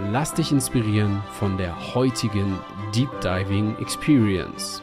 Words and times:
Lass 0.00 0.32
dich 0.32 0.52
inspirieren 0.52 1.20
von 1.32 1.58
der 1.58 1.94
heutigen 1.94 2.56
Deep 2.94 3.10
Diving 3.20 3.76
Experience. 3.80 4.80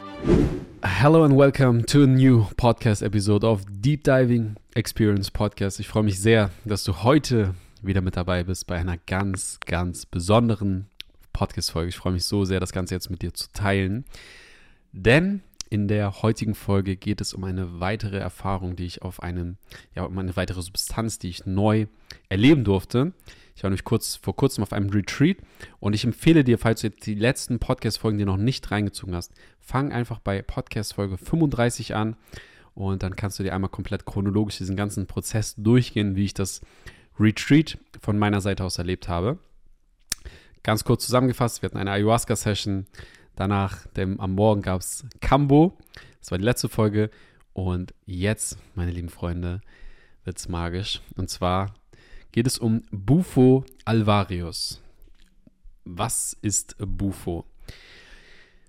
Hello 0.82 1.24
and 1.24 1.34
welcome 1.34 1.86
to 1.86 2.02
a 2.02 2.06
new 2.06 2.44
podcast 2.58 3.00
episode 3.00 3.46
of 3.46 3.64
Deep 3.70 4.04
Diving 4.04 4.56
Experience 4.74 5.30
Podcast. 5.30 5.80
Ich 5.80 5.88
freue 5.88 6.02
mich 6.02 6.20
sehr, 6.20 6.50
dass 6.66 6.84
du 6.84 7.02
heute 7.02 7.54
wieder 7.80 8.02
mit 8.02 8.18
dabei 8.18 8.44
bist 8.44 8.66
bei 8.66 8.76
einer 8.76 8.98
ganz, 8.98 9.58
ganz 9.64 10.04
besonderen 10.04 10.86
Podcast-Folge. 11.32 11.88
Ich 11.88 11.96
freue 11.96 12.12
mich 12.12 12.26
so 12.26 12.44
sehr, 12.44 12.60
das 12.60 12.72
Ganze 12.72 12.94
jetzt 12.94 13.08
mit 13.08 13.22
dir 13.22 13.32
zu 13.32 13.50
teilen. 13.54 14.04
Denn 14.92 15.40
in 15.70 15.88
der 15.88 16.20
heutigen 16.20 16.54
Folge 16.54 16.96
geht 16.96 17.22
es 17.22 17.32
um 17.32 17.42
eine 17.44 17.80
weitere 17.80 18.18
Erfahrung, 18.18 18.76
die 18.76 18.84
ich 18.84 19.00
auf 19.00 19.22
einem, 19.22 19.56
ja, 19.94 20.04
um 20.04 20.18
eine 20.18 20.36
weitere 20.36 20.60
Substanz, 20.60 21.18
die 21.18 21.30
ich 21.30 21.46
neu 21.46 21.86
erleben 22.28 22.64
durfte. 22.64 23.14
Ich 23.56 23.62
war 23.62 23.70
nämlich 23.70 23.84
kurz, 23.84 24.16
vor 24.16 24.36
kurzem 24.36 24.62
auf 24.62 24.74
einem 24.74 24.90
Retreat 24.90 25.38
und 25.80 25.94
ich 25.94 26.04
empfehle 26.04 26.44
dir, 26.44 26.58
falls 26.58 26.82
du 26.82 26.88
jetzt 26.88 27.06
die 27.06 27.14
letzten 27.14 27.58
Podcast-Folgen 27.58 28.18
dir 28.18 28.26
noch 28.26 28.36
nicht 28.36 28.70
reingezogen 28.70 29.14
hast, 29.14 29.32
fang 29.60 29.92
einfach 29.92 30.18
bei 30.18 30.42
Podcast-Folge 30.42 31.16
35 31.16 31.94
an 31.94 32.16
und 32.74 33.02
dann 33.02 33.16
kannst 33.16 33.38
du 33.38 33.42
dir 33.42 33.54
einmal 33.54 33.70
komplett 33.70 34.04
chronologisch 34.04 34.58
diesen 34.58 34.76
ganzen 34.76 35.06
Prozess 35.06 35.54
durchgehen, 35.56 36.16
wie 36.16 36.26
ich 36.26 36.34
das 36.34 36.60
Retreat 37.18 37.78
von 37.98 38.18
meiner 38.18 38.42
Seite 38.42 38.62
aus 38.62 38.76
erlebt 38.76 39.08
habe. 39.08 39.38
Ganz 40.62 40.84
kurz 40.84 41.06
zusammengefasst, 41.06 41.62
wir 41.62 41.70
hatten 41.70 41.78
eine 41.78 41.92
Ayahuasca-Session, 41.92 42.86
danach 43.36 43.86
dem, 43.86 44.20
am 44.20 44.34
Morgen 44.34 44.60
gab 44.60 44.82
es 44.82 45.06
Cambo, 45.22 45.78
das 46.20 46.30
war 46.30 46.36
die 46.36 46.44
letzte 46.44 46.68
Folge 46.68 47.08
und 47.54 47.94
jetzt, 48.04 48.58
meine 48.74 48.90
lieben 48.90 49.08
Freunde, 49.08 49.62
wird 50.24 50.36
es 50.36 50.46
magisch 50.50 51.00
und 51.16 51.30
zwar 51.30 51.72
geht 52.36 52.46
es 52.46 52.58
um 52.58 52.82
Bufo 52.90 53.64
alvarius. 53.86 54.82
Was 55.86 56.36
ist 56.42 56.76
Bufo? 56.78 57.46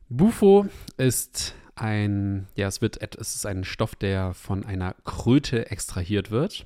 Bufo 0.08 0.68
ist 0.96 1.54
ein, 1.76 2.48
ja, 2.56 2.68
es 2.68 2.80
wird, 2.80 3.02
es 3.18 3.36
ist 3.36 3.46
ein 3.46 3.66
Stoff, 3.66 3.94
der 3.96 4.34
von 4.34 4.64
einer 4.66 4.96
Kröte 5.04 5.70
extrahiert 5.70 6.32
wird. 6.32 6.66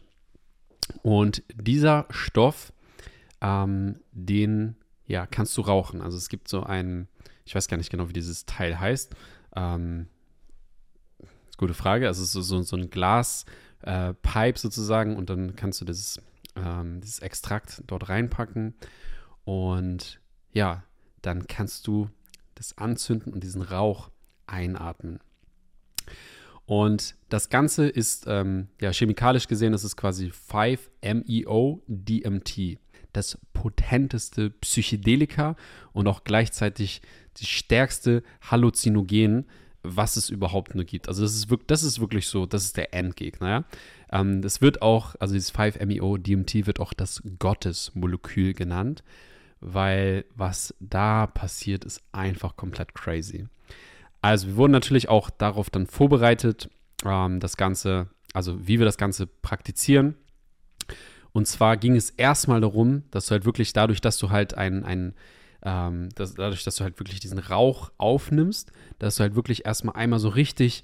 Und 1.02 1.42
dieser 1.56 2.06
Stoff, 2.12 2.72
ähm, 3.42 4.00
den, 4.12 4.76
ja, 5.08 5.26
kannst 5.26 5.58
du 5.58 5.62
rauchen. 5.62 6.04
Also 6.04 6.20
es 6.20 6.30
gibt 6.30 6.48
so 6.50 6.62
ein, 6.62 7.08
ich 7.46 7.56
weiß 7.56 7.68
gar 7.68 7.78
nicht 7.78 7.90
genau, 7.90 8.10
wie 8.10 8.14
dieses 8.14 8.46
Teil 8.46 8.80
heißt. 8.80 9.16
Ähm, 9.56 10.06
gute 11.58 11.74
Frage. 11.74 12.06
Also 12.06 12.22
es 12.22 12.36
ist 12.36 12.48
so, 12.48 12.62
so 12.62 12.76
ein 12.76 12.92
Glaspipe 12.92 13.50
äh, 13.82 14.54
sozusagen 14.56 15.16
und 15.16 15.32
dann 15.32 15.56
kannst 15.56 15.82
du 15.82 15.86
dieses 15.86 16.22
ähm, 16.56 17.02
dieses 17.02 17.20
Extrakt 17.20 17.84
dort 17.88 18.10
reinpacken 18.10 18.76
und 19.44 20.20
ja, 20.54 20.84
dann 21.22 21.48
kannst 21.48 21.88
du 21.88 22.10
das 22.56 22.78
anzünden 22.78 23.34
und 23.34 23.44
diesen 23.44 23.62
Rauch 23.62 24.10
einatmen. 24.46 25.20
Und 26.66 27.16
das 27.30 27.50
Ganze 27.50 27.88
ist, 27.88 28.26
ähm, 28.28 28.68
ja, 28.80 28.94
chemikalisch 28.94 29.48
gesehen, 29.48 29.74
das 29.74 29.84
ist 29.84 29.98
quasi 29.98 30.32
5-MeO-DMT. 30.52 32.78
Das 33.14 33.38
potenteste 33.52 34.52
Psychedelika 34.52 35.58
und 35.92 36.08
auch 36.08 36.24
gleichzeitig 36.24 37.02
die 37.38 37.46
stärkste 37.46 38.24
Halluzinogen, 38.42 39.48
was 39.84 40.16
es 40.16 40.30
überhaupt 40.30 40.76
nur 40.76 40.84
gibt. 40.84 41.08
Also 41.08 41.24
das 41.24 41.34
ist 41.34 41.50
wirklich, 41.50 41.68
das 41.68 41.84
ist 41.84 42.00
wirklich 42.00 42.28
so, 42.28 42.46
das 42.46 42.66
ist 42.66 42.78
der 42.78 42.94
Endgegner. 42.94 43.50
Ja? 43.50 43.64
Ähm, 44.12 44.42
das 44.42 44.62
wird 44.62 44.82
auch, 44.82 45.16
also 45.20 45.34
dieses 45.34 45.54
5-MeO-DMT 45.54 46.68
wird 46.68 46.80
auch 46.80 46.94
das 46.94 47.22
Gottesmolekül 47.40 48.54
genannt, 48.54 49.04
weil 49.60 50.26
was 50.36 50.76
da 50.80 51.28
passiert, 51.28 51.86
ist 51.86 52.02
einfach 52.12 52.56
komplett 52.56 52.94
crazy. 52.94 53.48
Also 54.22 54.48
wir 54.48 54.56
wurden 54.56 54.72
natürlich 54.72 55.10
auch 55.10 55.30
darauf 55.30 55.70
dann 55.70 55.88
vorbereitet, 55.88 56.70
ähm, 57.06 57.40
das 57.40 57.58
Ganze, 57.58 58.08
also 58.34 58.68
wie 58.68 58.80
wir 58.80 58.86
das 58.86 58.98
Ganze 58.98 59.26
praktizieren. 59.28 60.16
Und 61.34 61.48
zwar 61.48 61.78
ging 61.78 61.96
es 61.96 62.10
erstmal 62.10 62.62
darum, 62.62 63.04
dass 63.10 63.28
du 63.28 63.32
halt 63.32 63.46
wirklich 63.46 63.74
dadurch, 63.74 64.02
dass 64.02 64.18
du 64.18 64.30
halt 64.30 64.54
ein, 64.54 64.84
ein 64.84 65.16
ähm, 65.64 66.10
dass, 66.16 66.34
dadurch, 66.34 66.64
dass 66.64 66.76
du 66.76 66.84
halt 66.84 67.00
wirklich 67.00 67.20
diesen 67.20 67.40
Rauch 67.40 67.92
aufnimmst, 67.98 68.72
dass 69.00 69.16
du 69.16 69.24
halt 69.24 69.36
wirklich 69.36 69.66
erstmal 69.66 69.96
einmal 69.96 70.20
so 70.20 70.30
richtig 70.30 70.84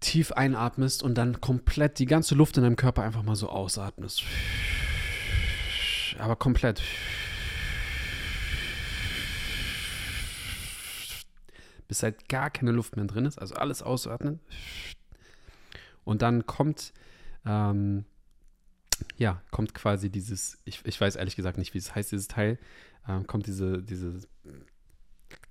tief 0.00 0.32
einatmest 0.32 1.02
und 1.02 1.14
dann 1.14 1.40
komplett 1.40 1.98
die 1.98 2.06
ganze 2.06 2.34
Luft 2.34 2.56
in 2.56 2.64
deinem 2.64 2.76
Körper 2.76 3.02
einfach 3.02 3.22
mal 3.22 3.36
so 3.36 3.48
ausatmest. 3.48 4.24
Aber 6.18 6.36
komplett. 6.36 6.82
Bis 11.88 12.02
halt 12.02 12.28
gar 12.28 12.50
keine 12.50 12.72
Luft 12.72 12.96
mehr 12.96 13.06
drin 13.06 13.26
ist, 13.26 13.38
also 13.38 13.54
alles 13.54 13.82
ausatmen. 13.82 14.40
Und 16.04 16.22
dann 16.22 16.46
kommt 16.46 16.92
ähm, 17.46 18.04
ja, 19.16 19.42
kommt 19.50 19.74
quasi 19.74 20.10
dieses, 20.10 20.58
ich, 20.64 20.80
ich 20.84 21.00
weiß 21.00 21.16
ehrlich 21.16 21.36
gesagt 21.36 21.58
nicht, 21.58 21.74
wie 21.74 21.78
es 21.78 21.94
heißt, 21.94 22.12
dieses 22.12 22.28
Teil, 22.28 22.58
ähm, 23.08 23.26
kommt 23.26 23.46
diese, 23.46 23.82
diese, 23.82 24.20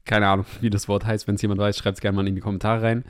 keine 0.06 0.28
Ahnung, 0.28 0.46
wie 0.62 0.70
das 0.70 0.88
Wort 0.88 1.06
heißt, 1.06 1.28
wenn 1.28 1.36
es 1.36 1.42
jemand 1.42 1.60
weiß, 1.60 1.78
schreibt 1.78 1.98
es 1.98 2.02
gerne 2.02 2.16
mal 2.16 2.28
in 2.28 2.36
die 2.36 2.42
Kommentare 2.42 2.82
rein. 2.82 3.04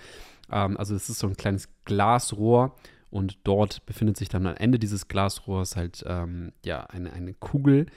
Ähm, 0.52 0.78
also 0.78 0.96
es 0.96 1.10
ist 1.10 1.20
so 1.20 1.28
ein 1.28 1.38
kleines 1.38 1.70
Glasrohr 1.86 2.76
und 3.10 3.40
dort 3.44 3.86
befindet 3.86 4.18
sich 4.18 4.30
dann 4.30 4.48
am 4.48 4.56
Ende 4.56 4.80
dieses 4.80 5.08
Glasrohrs 5.08 5.76
halt, 5.76 6.04
ähm, 6.08 6.54
ja, 6.64 6.86
eine, 6.86 7.14
eine 7.14 7.34
Kugel, 7.34 7.88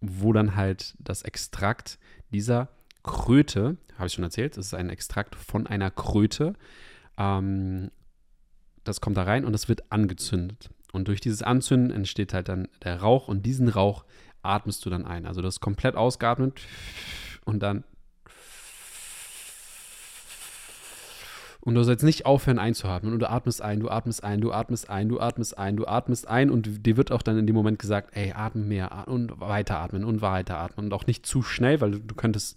wo 0.00 0.32
dann 0.32 0.56
halt 0.56 0.94
das 0.98 1.22
Extrakt 1.22 1.98
dieser 2.32 2.68
Kröte, 3.02 3.76
habe 3.96 4.08
ich 4.08 4.12
schon 4.12 4.24
erzählt, 4.24 4.56
das 4.56 4.66
ist 4.66 4.74
ein 4.74 4.90
Extrakt 4.90 5.36
von 5.36 5.66
einer 5.66 5.90
Kröte, 5.90 6.54
ähm, 7.16 7.90
das 8.84 9.00
kommt 9.00 9.16
da 9.16 9.22
rein 9.22 9.44
und 9.44 9.52
das 9.52 9.68
wird 9.68 9.90
angezündet. 9.90 10.70
Und 10.92 11.08
durch 11.08 11.20
dieses 11.20 11.42
Anzünden 11.42 11.90
entsteht 11.90 12.32
halt 12.32 12.48
dann 12.48 12.68
der 12.82 13.00
Rauch 13.00 13.28
und 13.28 13.44
diesen 13.44 13.68
Rauch 13.68 14.04
atmest 14.42 14.84
du 14.86 14.90
dann 14.90 15.04
ein. 15.04 15.26
Also 15.26 15.42
das 15.42 15.56
ist 15.56 15.60
komplett 15.60 15.96
ausgeatmet 15.96 16.60
und 17.44 17.62
dann. 17.62 17.84
Und 21.60 21.74
du 21.74 21.82
sollst 21.82 22.04
nicht 22.04 22.26
aufhören 22.26 22.60
einzuatmen. 22.60 23.12
Und 23.12 23.18
du 23.18 23.28
atmest 23.28 23.60
ein, 23.60 23.80
du 23.80 23.90
atmest 23.90 24.22
ein, 24.22 24.40
du 24.40 24.52
atmest 24.52 24.88
ein, 24.88 25.08
du 25.08 25.18
atmest 25.18 25.58
ein, 25.58 25.76
du 25.76 25.86
atmest 25.88 26.28
ein. 26.28 26.50
Und 26.50 26.86
dir 26.86 26.96
wird 26.96 27.10
auch 27.10 27.22
dann 27.22 27.38
in 27.38 27.46
dem 27.48 27.56
Moment 27.56 27.80
gesagt, 27.80 28.16
ey, 28.16 28.32
atme 28.32 28.62
mehr 28.62 29.08
und 29.08 29.40
weiter 29.40 29.78
atmen 29.80 30.04
und 30.04 30.22
weiter 30.22 30.58
atmen. 30.58 30.86
Und 30.86 30.92
auch 30.92 31.08
nicht 31.08 31.26
zu 31.26 31.42
schnell, 31.42 31.80
weil 31.80 31.90
du 31.98 32.14
könntest 32.14 32.56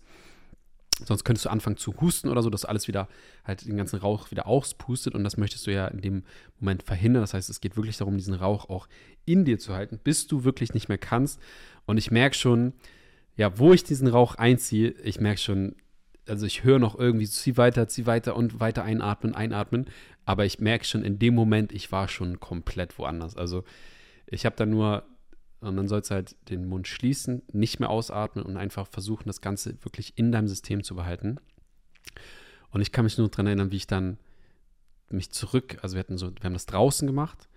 Sonst 1.05 1.23
könntest 1.23 1.45
du 1.45 1.49
anfangen 1.49 1.77
zu 1.77 1.93
husten 2.01 2.29
oder 2.29 2.41
so, 2.43 2.49
dass 2.49 2.65
alles 2.65 2.87
wieder 2.87 3.07
halt 3.45 3.65
den 3.65 3.77
ganzen 3.77 3.99
Rauch 3.99 4.31
wieder 4.31 4.47
auspustet 4.47 5.15
und 5.15 5.23
das 5.23 5.37
möchtest 5.37 5.65
du 5.67 5.71
ja 5.71 5.87
in 5.87 6.01
dem 6.01 6.23
Moment 6.59 6.83
verhindern. 6.83 7.23
Das 7.23 7.33
heißt, 7.33 7.49
es 7.49 7.61
geht 7.61 7.77
wirklich 7.77 7.97
darum, 7.97 8.17
diesen 8.17 8.33
Rauch 8.33 8.69
auch 8.69 8.87
in 9.25 9.45
dir 9.45 9.59
zu 9.59 9.73
halten, 9.73 9.99
bis 10.03 10.27
du 10.27 10.43
wirklich 10.43 10.73
nicht 10.73 10.89
mehr 10.89 10.97
kannst. 10.97 11.39
Und 11.85 11.97
ich 11.97 12.11
merke 12.11 12.35
schon, 12.35 12.73
ja, 13.35 13.57
wo 13.57 13.73
ich 13.73 13.83
diesen 13.83 14.07
Rauch 14.07 14.35
einziehe, 14.35 14.89
ich 15.03 15.19
merke 15.19 15.39
schon, 15.39 15.75
also 16.27 16.45
ich 16.45 16.63
höre 16.63 16.79
noch 16.79 16.97
irgendwie, 16.97 17.27
zieh 17.27 17.57
weiter, 17.57 17.87
zieh 17.87 18.05
weiter 18.05 18.35
und 18.35 18.59
weiter 18.59 18.83
einatmen, 18.83 19.33
einatmen. 19.33 19.85
Aber 20.25 20.45
ich 20.45 20.59
merke 20.59 20.85
schon 20.85 21.03
in 21.03 21.19
dem 21.19 21.33
Moment, 21.33 21.71
ich 21.71 21.91
war 21.91 22.07
schon 22.07 22.39
komplett 22.39 22.97
woanders. 22.99 23.35
Also 23.35 23.63
ich 24.27 24.45
habe 24.45 24.55
da 24.55 24.65
nur 24.65 25.03
und 25.61 25.75
dann 25.75 25.87
sollst 25.87 26.09
du 26.09 26.15
halt 26.15 26.35
den 26.49 26.67
Mund 26.67 26.87
schließen, 26.87 27.41
nicht 27.51 27.79
mehr 27.79 27.89
ausatmen 27.89 28.45
und 28.45 28.57
einfach 28.57 28.87
versuchen, 28.87 29.25
das 29.27 29.41
Ganze 29.41 29.83
wirklich 29.83 30.13
in 30.17 30.31
deinem 30.31 30.47
System 30.47 30.83
zu 30.83 30.95
behalten. 30.95 31.39
Und 32.71 32.81
ich 32.81 32.91
kann 32.91 33.03
mich 33.03 33.17
nur 33.17 33.29
daran 33.29 33.47
erinnern, 33.47 33.71
wie 33.71 33.77
ich 33.77 33.87
dann 33.87 34.17
mich 35.09 35.31
zurück, 35.31 35.77
also 35.81 35.95
wir 35.95 35.99
hatten 35.99 36.17
so, 36.17 36.31
wir 36.31 36.43
haben 36.43 36.53
das 36.53 36.65
draußen 36.65 37.07
gemacht. 37.07 37.49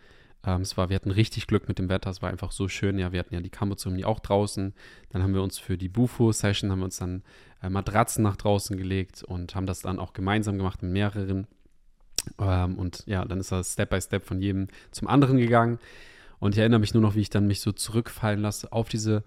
Ähm, 0.45 0.63
es 0.63 0.77
war, 0.77 0.89
wir 0.89 0.97
hatten 0.97 1.11
richtig 1.11 1.47
Glück 1.47 1.69
mit 1.69 1.79
dem 1.79 1.89
Wetter, 1.89 2.11
es 2.11 2.23
war 2.23 2.31
einfach 2.31 2.51
so 2.51 2.67
schön. 2.69 2.99
Ja, 2.99 3.13
wir 3.13 3.21
hatten 3.21 3.35
ja 3.35 3.41
die 3.41 3.51
Kambozeremonie 3.51 4.05
auch 4.05 4.21
draußen. 4.21 4.75
Dann 5.11 5.23
haben 5.23 5.35
wir 5.35 5.43
uns 5.43 5.59
für 5.59 5.77
die 5.77 5.89
Bufo-Session, 5.89 6.71
haben 6.71 6.81
wir 6.81 6.87
uns 6.87 6.99
dann 6.99 7.23
äh, 7.63 7.69
Matratzen 7.69 8.25
nach 8.25 8.37
draußen 8.37 8.77
gelegt 8.77 9.23
und 9.23 9.55
haben 9.55 9.67
das 9.67 9.81
dann 9.81 9.99
auch 9.99 10.13
gemeinsam 10.13 10.57
gemacht 10.57 10.83
mit 10.83 10.93
mehreren. 10.93 11.47
Ähm, 12.39 12.79
und 12.79 13.05
ja, 13.07 13.25
dann 13.25 13.39
ist 13.39 13.53
das 13.53 13.75
Step 13.75 13.91
by 13.91 14.01
Step 14.01 14.25
von 14.25 14.41
jedem 14.41 14.69
zum 14.91 15.09
anderen 15.09 15.37
gegangen. 15.37 15.79
Und 16.43 16.57
ich 16.57 16.59
erinnere 16.59 16.81
mich 16.81 16.93
nur 16.93 17.05
noch, 17.05 17.15
wie 17.15 17.21
ich 17.21 17.31
dann 17.31 17.47
mich 17.47 17.61
so 17.61 17.71
zurückfallen 17.71 18.41
lasse 18.41 18.73
auf 18.73 18.89
diese 18.89 19.23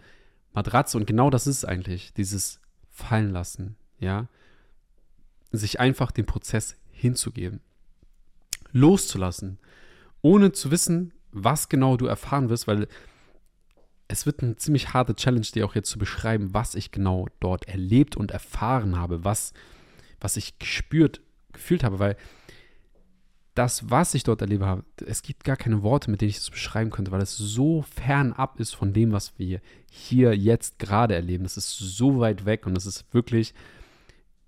Matratze. 0.51 0.97
Und 0.97 1.07
genau 1.07 1.29
das 1.29 1.47
ist 1.47 1.59
es 1.59 1.63
eigentlich. 1.63 2.11
Dieses 2.11 2.59
fallen 2.91 3.29
lassen, 3.29 3.77
ja, 3.99 4.27
sich 5.53 5.79
einfach 5.79 6.11
dem 6.11 6.25
Prozess 6.25 6.75
hinzugeben, 6.91 7.61
loszulassen, 8.73 9.59
ohne 10.23 10.51
zu 10.51 10.71
wissen, 10.71 11.13
was 11.31 11.69
genau 11.69 11.95
du 11.95 12.05
erfahren 12.05 12.49
wirst, 12.49 12.67
weil 12.67 12.85
es 14.09 14.25
wird 14.25 14.43
eine 14.43 14.57
ziemlich 14.57 14.93
harte 14.93 15.15
Challenge, 15.15 15.45
dir 15.45 15.65
auch 15.65 15.75
jetzt 15.75 15.91
zu 15.91 15.97
beschreiben, 15.97 16.53
was 16.53 16.75
ich 16.75 16.91
genau 16.91 17.29
dort 17.39 17.69
erlebt 17.69 18.17
und 18.17 18.31
erfahren 18.31 18.99
habe, 18.99 19.23
was, 19.23 19.53
was 20.19 20.35
ich 20.35 20.59
gespürt, 20.59 21.21
gefühlt 21.53 21.85
habe, 21.85 21.97
weil 21.97 22.17
das, 23.55 23.89
was 23.89 24.13
ich 24.13 24.23
dort 24.23 24.41
erlebe 24.41 24.83
es 25.05 25.23
gibt 25.23 25.45
gar 25.45 25.55
keine 25.55 25.81
Worte, 25.81 26.11
mit 26.11 26.21
denen 26.21 26.29
ich 26.29 26.37
das 26.37 26.49
beschreiben 26.49 26.91
könnte, 26.91 27.11
weil 27.11 27.21
es 27.21 27.37
so 27.37 27.83
fernab 27.83 28.59
ist 28.59 28.75
von 28.75 28.93
dem, 28.93 29.13
was 29.13 29.39
wir 29.39 29.61
hier 29.89 30.35
jetzt 30.35 30.77
gerade 30.77 31.15
erleben. 31.15 31.45
Es 31.45 31.55
ist 31.55 31.77
so 31.77 32.19
weit 32.19 32.45
weg 32.45 32.67
und 32.67 32.77
es 32.77 32.85
ist 32.85 33.05
wirklich, 33.13 33.53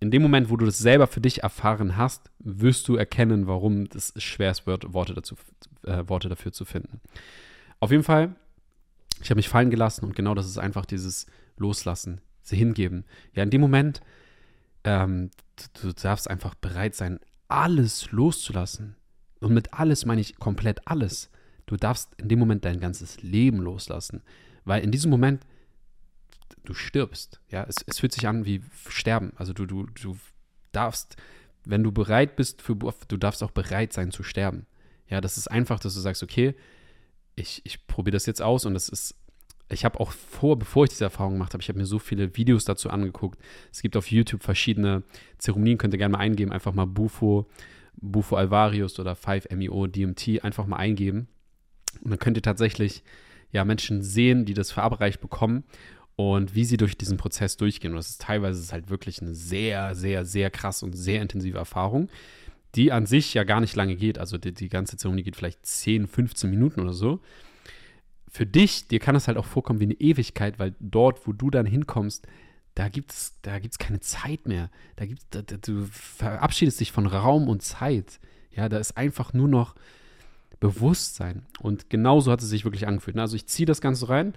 in 0.01 0.11
dem 0.11 0.21
Moment, 0.21 0.49
wo 0.49 0.57
du 0.57 0.65
das 0.65 0.77
selber 0.77 1.07
für 1.07 1.21
dich 1.21 1.41
erfahren 1.43 1.95
hast, 1.95 2.29
wirst 2.39 2.87
du 2.89 2.97
erkennen, 2.97 3.47
warum 3.47 3.87
es 3.95 4.13
schwer 4.21 4.51
ist, 4.51 4.67
Worte, 4.67 5.13
dazu, 5.13 5.35
äh, 5.83 6.03
Worte 6.07 6.27
dafür 6.27 6.51
zu 6.51 6.65
finden. 6.65 6.99
Auf 7.79 7.91
jeden 7.91 8.03
Fall, 8.03 8.35
ich 9.21 9.29
habe 9.29 9.37
mich 9.37 9.49
fallen 9.49 9.69
gelassen 9.69 10.03
und 10.03 10.15
genau 10.15 10.35
das 10.35 10.45
ist 10.45 10.57
einfach 10.57 10.85
dieses 10.85 11.27
Loslassen, 11.55 12.19
sie 12.41 12.57
hingeben. 12.57 13.05
Ja, 13.33 13.43
in 13.43 13.51
dem 13.51 13.61
Moment, 13.61 14.01
ähm, 14.83 15.31
du 15.81 15.93
darfst 15.93 16.29
einfach 16.29 16.55
bereit 16.55 16.93
sein, 16.93 17.19
alles 17.47 18.11
loszulassen. 18.11 18.96
Und 19.39 19.53
mit 19.53 19.73
alles 19.73 20.05
meine 20.05 20.21
ich 20.21 20.37
komplett 20.37 20.87
alles. 20.87 21.29
Du 21.65 21.75
darfst 21.75 22.09
in 22.17 22.29
dem 22.29 22.39
Moment 22.39 22.65
dein 22.65 22.79
ganzes 22.79 23.21
Leben 23.21 23.59
loslassen. 23.59 24.21
Weil 24.65 24.83
in 24.83 24.91
diesem 24.91 25.11
Moment, 25.11 25.45
du 26.63 26.73
stirbst. 26.73 27.39
Ja, 27.49 27.65
es, 27.67 27.75
es 27.85 27.99
fühlt 27.99 28.13
sich 28.13 28.27
an 28.27 28.45
wie 28.45 28.61
Sterben. 28.89 29.33
Also 29.35 29.53
du, 29.53 29.65
du, 29.65 29.85
du 29.85 30.17
darfst, 30.71 31.15
wenn 31.65 31.83
du 31.83 31.91
bereit 31.91 32.35
bist, 32.35 32.61
für, 32.61 32.75
du 32.75 33.17
darfst 33.17 33.43
auch 33.43 33.51
bereit 33.51 33.93
sein 33.93 34.11
zu 34.11 34.23
sterben. 34.23 34.65
Ja, 35.09 35.21
das 35.21 35.37
ist 35.37 35.49
einfach, 35.49 35.79
dass 35.79 35.93
du 35.93 35.99
sagst, 35.99 36.23
okay, 36.23 36.55
ich, 37.35 37.61
ich 37.65 37.87
probiere 37.87 38.15
das 38.15 38.25
jetzt 38.25 38.41
aus 38.41 38.65
und 38.65 38.73
das 38.73 38.89
ist 38.89 39.15
ich 39.69 39.83
habe 39.83 39.99
auch 39.99 40.11
vor, 40.11 40.57
bevor 40.57 40.85
ich 40.85 40.91
diese 40.91 41.03
Erfahrung 41.03 41.33
gemacht 41.33 41.53
habe, 41.53 41.61
ich 41.61 41.69
habe 41.69 41.77
mir 41.77 41.85
so 41.85 41.99
viele 41.99 42.35
Videos 42.37 42.65
dazu 42.65 42.89
angeguckt. 42.89 43.39
Es 43.71 43.81
gibt 43.81 43.97
auf 43.97 44.09
YouTube 44.09 44.43
verschiedene 44.43 45.03
Zeremonien, 45.37 45.77
könnt 45.77 45.93
ihr 45.93 45.97
gerne 45.97 46.13
mal 46.13 46.19
eingeben, 46.19 46.51
einfach 46.51 46.73
mal 46.73 46.85
Bufo, 46.85 47.49
Bufo 47.97 48.35
Alvarius 48.35 48.99
oder 48.99 49.13
5MEO 49.13 49.87
DMT 49.87 50.43
einfach 50.43 50.65
mal 50.65 50.77
eingeben. 50.77 51.27
Und 52.01 52.11
dann 52.11 52.19
könnt 52.19 52.37
ihr 52.37 52.43
tatsächlich 52.43 53.03
ja 53.51 53.65
Menschen 53.65 54.01
sehen, 54.01 54.45
die 54.45 54.53
das 54.53 54.71
verabreicht 54.71 55.21
bekommen 55.21 55.63
und 56.15 56.55
wie 56.55 56.65
sie 56.65 56.77
durch 56.77 56.97
diesen 56.97 57.17
Prozess 57.17 57.57
durchgehen. 57.57 57.91
Und 57.91 57.97
das 57.97 58.09
ist 58.09 58.21
teilweise 58.21 58.59
ist 58.59 58.73
halt 58.73 58.89
wirklich 58.89 59.21
eine 59.21 59.33
sehr, 59.33 59.95
sehr, 59.95 60.25
sehr 60.25 60.49
krass 60.49 60.83
und 60.83 60.93
sehr 60.93 61.21
intensive 61.21 61.57
Erfahrung, 61.57 62.09
die 62.75 62.91
an 62.91 63.05
sich 63.05 63.33
ja 63.33 63.43
gar 63.43 63.61
nicht 63.61 63.75
lange 63.75 63.95
geht. 63.95 64.17
Also 64.17 64.37
die, 64.37 64.53
die 64.53 64.69
ganze 64.69 64.97
Zeremonie 64.97 65.23
geht 65.23 65.35
vielleicht 65.35 65.65
10, 65.65 66.07
15 66.07 66.49
Minuten 66.49 66.81
oder 66.81 66.93
so 66.93 67.19
für 68.37 68.45
dich, 68.45 68.87
dir 68.87 68.99
kann 68.99 69.15
das 69.15 69.27
halt 69.27 69.37
auch 69.37 69.45
vorkommen 69.45 69.79
wie 69.79 69.85
eine 69.85 69.95
Ewigkeit, 69.95 70.59
weil 70.59 70.75
dort, 70.79 71.25
wo 71.27 71.33
du 71.33 71.49
dann 71.49 71.65
hinkommst, 71.65 72.27
da 72.77 72.89
gibt 72.89 73.11
es 73.11 73.33
da 73.41 73.57
gibt's 73.57 73.79
keine 73.79 73.99
Zeit 74.01 74.47
mehr. 74.47 74.69
Da 74.97 75.07
gibt's, 75.07 75.25
da, 75.31 75.41
da, 75.41 75.57
du 75.57 75.87
verabschiedest 75.91 76.79
dich 76.79 76.91
von 76.91 77.07
Raum 77.07 77.49
und 77.49 77.63
Zeit. 77.63 78.19
Ja, 78.51 78.69
da 78.69 78.77
ist 78.77 78.95
einfach 78.97 79.33
nur 79.33 79.47
noch 79.47 79.73
Bewusstsein. 80.59 81.43
Und 81.59 81.89
genauso 81.89 82.31
hat 82.31 82.39
es 82.43 82.49
sich 82.49 82.65
wirklich 82.65 82.85
angefühlt. 82.85 83.17
Also 83.17 83.35
ich 83.35 83.47
ziehe 83.47 83.65
das 83.65 83.81
Ganze 83.81 84.09
rein. 84.09 84.35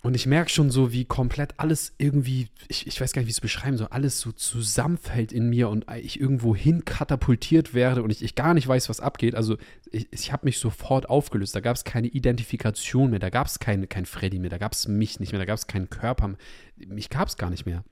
Und 0.00 0.14
ich 0.14 0.26
merke 0.26 0.48
schon 0.48 0.70
so, 0.70 0.92
wie 0.92 1.04
komplett 1.04 1.54
alles 1.56 1.92
irgendwie, 1.98 2.48
ich, 2.68 2.86
ich 2.86 3.00
weiß 3.00 3.12
gar 3.12 3.20
nicht, 3.20 3.26
wie 3.26 3.32
es 3.32 3.40
beschreiben 3.40 3.76
soll, 3.76 3.88
alles 3.90 4.20
so 4.20 4.30
zusammenfällt 4.30 5.32
in 5.32 5.50
mir 5.50 5.68
und 5.68 5.86
ich 6.00 6.20
irgendwo 6.20 6.54
hin 6.54 6.84
katapultiert 6.84 7.74
werde 7.74 8.04
und 8.04 8.10
ich, 8.10 8.22
ich 8.22 8.36
gar 8.36 8.54
nicht 8.54 8.68
weiß, 8.68 8.88
was 8.88 9.00
abgeht. 9.00 9.34
Also 9.34 9.56
ich, 9.90 10.06
ich 10.12 10.32
habe 10.32 10.46
mich 10.46 10.58
sofort 10.58 11.10
aufgelöst. 11.10 11.56
Da 11.56 11.60
gab 11.60 11.74
es 11.74 11.82
keine 11.82 12.06
Identifikation 12.06 13.10
mehr, 13.10 13.18
da 13.18 13.30
gab 13.30 13.48
es 13.48 13.58
kein, 13.58 13.88
kein 13.88 14.06
Freddy 14.06 14.38
mehr, 14.38 14.50
da 14.50 14.58
gab 14.58 14.72
es 14.72 14.86
mich 14.86 15.18
nicht 15.18 15.32
mehr, 15.32 15.40
da 15.40 15.46
gab 15.46 15.58
es 15.58 15.66
keinen 15.66 15.90
Körper. 15.90 16.36
Mich 16.76 17.10
gab 17.10 17.26
es 17.26 17.36
gar 17.36 17.50
nicht 17.50 17.66
mehr. 17.66 17.82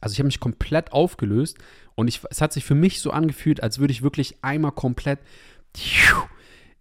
Also 0.00 0.14
ich 0.14 0.18
habe 0.18 0.26
mich 0.26 0.40
komplett 0.40 0.92
aufgelöst 0.92 1.58
und 1.94 2.08
ich, 2.08 2.20
es 2.30 2.40
hat 2.40 2.52
sich 2.52 2.64
für 2.64 2.74
mich 2.74 3.00
so 3.00 3.12
angefühlt, 3.12 3.62
als 3.62 3.78
würde 3.78 3.92
ich 3.92 4.02
wirklich 4.02 4.42
einmal 4.42 4.72
komplett 4.72 5.20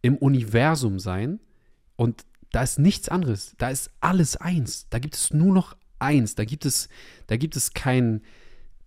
im 0.01 0.17
Universum 0.17 0.99
sein 0.99 1.39
und 1.95 2.25
da 2.51 2.63
ist 2.63 2.79
nichts 2.79 3.09
anderes. 3.09 3.55
Da 3.57 3.69
ist 3.69 3.91
alles 3.99 4.35
eins. 4.37 4.87
Da 4.89 4.99
gibt 4.99 5.15
es 5.15 5.33
nur 5.33 5.53
noch 5.53 5.75
eins. 5.99 6.35
Da 6.35 6.45
gibt 6.45 6.65
es, 6.65 6.89
da 7.27 7.37
gibt 7.37 7.55
es 7.55 7.73
kein, 7.73 8.21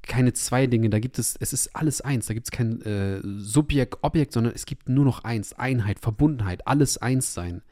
keine 0.02 0.32
zwei 0.32 0.66
Dinge. 0.66 0.90
Da 0.90 0.98
gibt 0.98 1.18
es, 1.18 1.36
es 1.38 1.52
ist 1.52 1.76
alles 1.76 2.00
eins. 2.00 2.26
Da 2.26 2.34
gibt 2.34 2.46
es 2.46 2.50
kein 2.50 2.80
äh, 2.82 3.20
Subjekt, 3.22 3.98
Objekt, 4.02 4.32
sondern 4.32 4.54
es 4.54 4.66
gibt 4.66 4.88
nur 4.88 5.04
noch 5.04 5.24
eins. 5.24 5.52
Einheit, 5.52 5.98
Verbundenheit, 6.00 6.66
alles 6.66 6.98
eins 6.98 7.34
sein. 7.34 7.62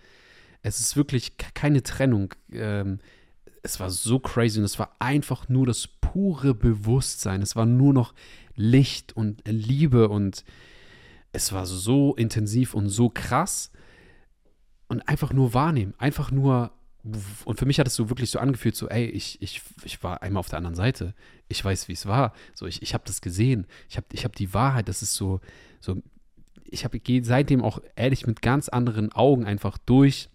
Es 0.62 0.80
ist 0.80 0.96
wirklich 0.96 1.36
keine 1.54 1.82
Trennung. 1.82 2.34
Ähm, 2.52 2.98
es 3.62 3.80
war 3.80 3.90
so 3.90 4.18
crazy 4.18 4.58
und 4.58 4.64
es 4.64 4.78
war 4.78 4.96
einfach 4.98 5.48
nur 5.48 5.66
das 5.66 5.86
pure 5.86 6.54
Bewusstsein. 6.54 7.42
Es 7.42 7.56
war 7.56 7.66
nur 7.66 7.92
noch 7.92 8.14
Licht 8.54 9.16
und 9.16 9.42
Liebe 9.46 10.08
und 10.08 10.44
es 11.32 11.52
war 11.52 11.66
so 11.66 12.14
intensiv 12.16 12.74
und 12.74 12.88
so 12.88 13.10
krass 13.10 13.70
und 14.88 15.08
einfach 15.08 15.32
nur 15.32 15.54
wahrnehmen, 15.54 15.94
einfach 15.98 16.30
nur 16.30 16.72
und 17.44 17.58
für 17.58 17.66
mich 17.66 17.78
hat 17.78 17.86
es 17.86 17.94
so 17.94 18.10
wirklich 18.10 18.30
so 18.30 18.38
angefühlt, 18.38 18.76
so, 18.76 18.88
ey, 18.88 19.06
ich, 19.06 19.40
ich, 19.40 19.62
ich 19.84 20.02
war 20.02 20.22
einmal 20.22 20.40
auf 20.40 20.48
der 20.48 20.58
anderen 20.58 20.74
Seite. 20.74 21.14
Ich 21.48 21.64
weiß, 21.64 21.88
wie 21.88 21.92
es 21.92 22.06
war. 22.06 22.34
So, 22.54 22.66
ich, 22.66 22.82
ich 22.82 22.92
habe 22.92 23.04
das 23.06 23.20
gesehen. 23.20 23.66
Ich 23.88 23.96
habe 23.96 24.06
ich 24.12 24.24
hab 24.24 24.34
die 24.34 24.52
Wahrheit. 24.52 24.88
Das 24.88 25.00
ist 25.00 25.14
so, 25.14 25.40
so 25.80 26.02
ich 26.64 26.86
gehe 27.04 27.24
seitdem 27.24 27.62
auch 27.62 27.80
ehrlich 27.96 28.26
mit 28.26 28.42
ganz 28.42 28.68
anderen 28.68 29.12
Augen 29.12 29.44
einfach 29.44 29.78
durch, 29.78 30.28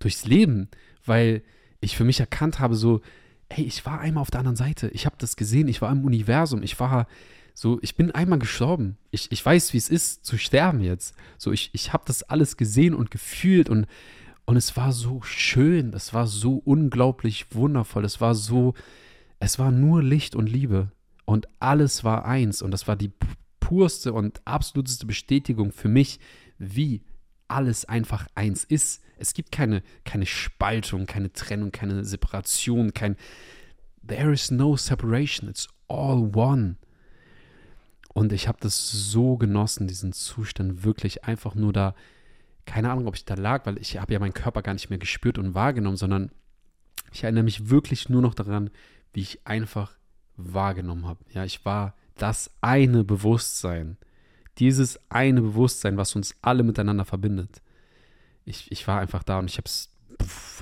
durchs 0.00 0.26
Leben, 0.26 0.68
weil 1.06 1.42
ich 1.80 1.96
für 1.96 2.04
mich 2.04 2.20
erkannt 2.20 2.58
habe, 2.58 2.74
so, 2.74 3.00
ey, 3.48 3.64
ich 3.64 3.86
war 3.86 4.00
einmal 4.00 4.22
auf 4.22 4.30
der 4.30 4.40
anderen 4.40 4.56
Seite. 4.56 4.88
Ich 4.88 5.06
habe 5.06 5.16
das 5.18 5.36
gesehen. 5.36 5.68
Ich 5.68 5.80
war 5.80 5.90
im 5.90 6.04
Universum. 6.04 6.62
Ich 6.62 6.78
war, 6.78 7.06
so, 7.54 7.78
ich 7.82 7.96
bin 7.96 8.10
einmal 8.10 8.38
gestorben. 8.38 8.96
Ich, 9.10 9.30
ich 9.32 9.44
weiß, 9.44 9.72
wie 9.72 9.78
es 9.78 9.88
ist, 9.88 10.24
zu 10.24 10.38
sterben 10.38 10.80
jetzt. 10.80 11.14
So, 11.38 11.52
ich, 11.52 11.70
ich 11.72 11.92
habe 11.92 12.04
das 12.06 12.22
alles 12.22 12.56
gesehen 12.56 12.94
und 12.94 13.10
gefühlt 13.10 13.68
und, 13.68 13.86
und 14.44 14.56
es 14.56 14.76
war 14.76 14.92
so 14.92 15.22
schön. 15.22 15.92
Es 15.94 16.14
war 16.14 16.26
so 16.26 16.56
unglaublich 16.56 17.54
wundervoll. 17.54 18.04
Es 18.04 18.20
war 18.20 18.34
so, 18.34 18.74
es 19.38 19.58
war 19.58 19.70
nur 19.70 20.02
Licht 20.02 20.34
und 20.34 20.48
Liebe. 20.48 20.92
Und 21.24 21.48
alles 21.60 22.02
war 22.04 22.24
eins. 22.24 22.62
Und 22.62 22.70
das 22.70 22.88
war 22.88 22.96
die 22.96 23.12
purste 23.60 24.12
und 24.12 24.40
absoluteste 24.46 25.06
Bestätigung 25.06 25.72
für 25.72 25.88
mich, 25.88 26.18
wie 26.58 27.02
alles 27.46 27.84
einfach 27.84 28.26
eins 28.34 28.64
ist. 28.64 29.02
Es 29.18 29.34
gibt 29.34 29.52
keine, 29.52 29.82
keine 30.04 30.26
Spaltung, 30.26 31.06
keine 31.06 31.32
Trennung, 31.32 31.72
keine 31.72 32.04
Separation, 32.04 32.94
kein 32.94 33.16
There 34.06 34.32
is 34.32 34.50
no 34.50 34.76
separation. 34.76 35.48
It's 35.48 35.68
all 35.88 36.30
one. 36.34 36.76
Und 38.12 38.32
ich 38.32 38.48
habe 38.48 38.58
das 38.60 38.90
so 38.90 39.36
genossen, 39.36 39.86
diesen 39.86 40.12
Zustand, 40.12 40.82
wirklich 40.82 41.24
einfach 41.24 41.54
nur 41.54 41.72
da, 41.72 41.94
keine 42.66 42.90
Ahnung, 42.90 43.06
ob 43.06 43.14
ich 43.14 43.24
da 43.24 43.34
lag, 43.34 43.66
weil 43.66 43.78
ich 43.78 43.98
habe 43.98 44.12
ja 44.12 44.18
meinen 44.18 44.34
Körper 44.34 44.62
gar 44.62 44.74
nicht 44.74 44.90
mehr 44.90 44.98
gespürt 44.98 45.38
und 45.38 45.54
wahrgenommen, 45.54 45.96
sondern 45.96 46.30
ich 47.12 47.22
erinnere 47.22 47.44
mich 47.44 47.70
wirklich 47.70 48.08
nur 48.08 48.22
noch 48.22 48.34
daran, 48.34 48.70
wie 49.12 49.20
ich 49.20 49.46
einfach 49.46 49.96
wahrgenommen 50.36 51.06
habe. 51.06 51.24
Ja, 51.32 51.44
ich 51.44 51.64
war 51.64 51.94
das 52.16 52.50
eine 52.60 53.04
Bewusstsein, 53.04 53.96
dieses 54.58 54.98
eine 55.10 55.40
Bewusstsein, 55.40 55.96
was 55.96 56.14
uns 56.16 56.34
alle 56.42 56.62
miteinander 56.62 57.04
verbindet. 57.04 57.62
Ich, 58.44 58.70
ich 58.72 58.86
war 58.86 59.00
einfach 59.00 59.22
da 59.22 59.38
und 59.38 59.48
ich 59.48 59.56
habe 59.56 59.66
es, 59.66 59.90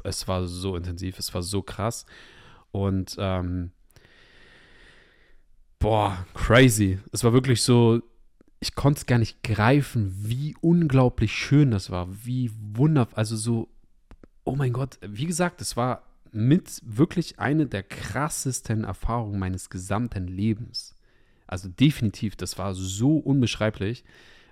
es 0.04 0.28
war 0.28 0.46
so 0.46 0.76
intensiv, 0.76 1.18
es 1.18 1.32
war 1.34 1.42
so 1.42 1.62
krass. 1.62 2.06
Und 2.70 3.16
ähm, 3.18 3.72
boah, 5.78 6.26
crazy. 6.34 6.98
Es 7.12 7.24
war 7.24 7.32
wirklich 7.32 7.62
so, 7.62 8.02
ich 8.60 8.74
konnte 8.74 8.98
es 8.98 9.06
gar 9.06 9.18
nicht 9.18 9.42
greifen, 9.42 10.14
wie 10.18 10.56
unglaublich 10.60 11.32
schön 11.32 11.70
das 11.70 11.90
war, 11.90 12.08
wie 12.24 12.50
wundervoll, 12.72 13.16
also 13.16 13.36
so, 13.36 13.68
oh 14.44 14.56
mein 14.56 14.72
Gott, 14.72 14.98
wie 15.02 15.26
gesagt, 15.26 15.60
es 15.60 15.76
war 15.76 16.02
mit 16.32 16.80
wirklich 16.84 17.38
eine 17.38 17.66
der 17.66 17.82
krassesten 17.82 18.84
Erfahrungen 18.84 19.38
meines 19.38 19.70
gesamten 19.70 20.26
Lebens. 20.26 20.94
Also 21.46 21.68
definitiv, 21.68 22.36
das 22.36 22.58
war 22.58 22.74
so 22.74 23.16
unbeschreiblich. 23.16 24.04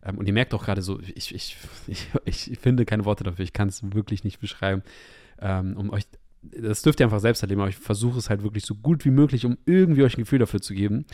Ähm, 0.03 0.19
und 0.19 0.27
ihr 0.27 0.33
merkt 0.33 0.55
auch 0.55 0.65
gerade 0.65 0.83
so, 0.83 1.01
ich, 1.01 1.35
ich, 1.35 1.57
ich, 1.87 2.09
ich, 2.51 2.59
finde 2.59 2.87
keine 2.87 3.05
Worte 3.05 3.25
dafür, 3.25 3.45
ich 3.45 3.53
kann 3.53 3.69
es 3.69 3.83
wirklich 3.93 4.25
nicht 4.25 4.41
beschreiben, 4.41 4.83
ähm, 5.41 5.77
um 5.77 5.91
euch 5.91 6.05
das 6.53 6.83
dürft 6.83 7.01
ihr 7.01 7.07
einfach 7.07 7.21
selbst 7.21 7.43
erleben, 7.43 7.61
aber 7.61 7.71
ich 7.71 7.77
versuche 7.77 8.19
es 8.19 8.31
halt 8.31 8.43
wirklich 8.43 8.65
so 8.65 8.75
gut 8.75 9.05
wie 9.05 9.11
möglich, 9.11 9.45
um 9.45 9.59
irgendwie 9.67 10.03
euch 10.03 10.17
ein 10.17 10.23
Gefühl 10.23 10.39
dafür 10.39 10.61
zu 10.61 10.75
geben. 10.75 11.07